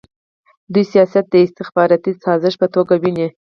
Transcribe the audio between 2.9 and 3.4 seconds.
ویني.